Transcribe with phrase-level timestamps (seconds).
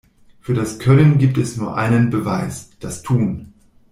[0.39, 3.53] Für das Können gibt es nur einen Beweis: das Tun.